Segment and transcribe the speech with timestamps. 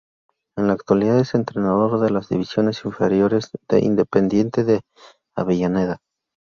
[0.57, 4.81] En la actualidad es entrenador de las divisiones inferiores de Independiente de
[5.37, 5.99] Avellaneda.